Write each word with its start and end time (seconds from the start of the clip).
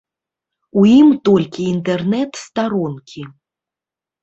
У 0.83 0.85
ім 0.99 1.07
толькі 1.29 1.67
інтэрнэт-старонкі. 1.73 3.21